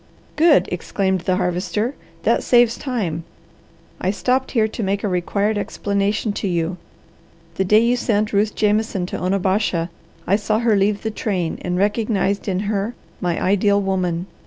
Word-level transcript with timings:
"Good!" 0.35 0.67
exclaimed 0.71 1.21
the 1.21 1.35
Harvester. 1.35 1.93
"That 2.23 2.41
saves 2.41 2.75
time. 2.75 3.23
I 3.99 4.09
stopped 4.09 4.49
here 4.49 4.67
to 4.67 4.81
make 4.81 5.03
a 5.03 5.07
required 5.07 5.59
explanation 5.59 6.33
to 6.41 6.47
you. 6.47 6.77
The 7.53 7.65
day 7.65 7.81
you 7.81 7.95
sent 7.95 8.33
Ruth 8.33 8.55
Jameson 8.55 9.05
to 9.05 9.19
Onabasha, 9.19 9.91
I 10.25 10.37
saw 10.37 10.57
her 10.57 10.75
leave 10.75 11.03
the 11.03 11.11
train 11.11 11.59
and 11.61 11.77
recognized 11.77 12.47
in 12.47 12.61
her 12.61 12.95
my 13.19 13.39
ideal 13.39 13.79
woman. 13.79 14.25